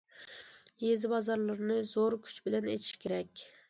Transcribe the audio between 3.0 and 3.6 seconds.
كېرەك.